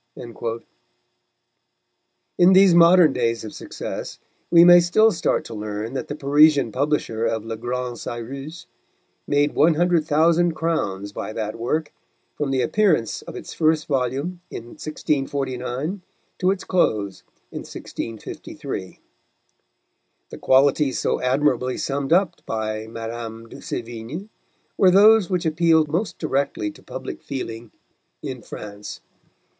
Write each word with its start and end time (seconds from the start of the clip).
In 0.15 0.33
these 2.53 2.73
modern 2.73 3.13
days 3.13 3.43
of 3.43 3.53
success, 3.53 4.17
we 4.49 4.63
may 4.63 4.79
still 4.79 5.11
start 5.11 5.45
to 5.45 5.53
learn 5.53 5.93
that 5.93 6.07
the 6.07 6.15
Parisian 6.15 6.71
publisher 6.71 7.27
of 7.27 7.45
Le 7.45 7.55
Grand 7.55 7.99
Cyrus 7.99 8.65
made 9.27 9.53
100,000 9.53 10.53
crowns 10.53 11.11
by 11.11 11.31
that 11.33 11.55
work, 11.55 11.93
from 12.33 12.49
the 12.49 12.63
appearance 12.63 13.21
of 13.21 13.35
its 13.35 13.53
first 13.53 13.85
volume 13.85 14.41
in 14.49 14.69
1649 14.69 16.01
to 16.39 16.49
its 16.49 16.63
close 16.63 17.21
in 17.51 17.59
1653. 17.59 18.99
The 20.31 20.37
qualities 20.39 20.97
so 20.97 21.21
admirably 21.21 21.77
summed 21.77 22.11
up 22.11 22.43
by 22.47 22.87
Madame 22.87 23.47
de 23.47 23.57
Sévigné 23.57 24.29
were 24.79 24.89
those 24.89 25.29
which 25.29 25.45
appealed 25.45 25.89
most 25.89 26.17
directly 26.17 26.71
to 26.71 26.81
public 26.81 27.21
feeling 27.21 27.69
in 28.23 28.41
France. 28.41 29.01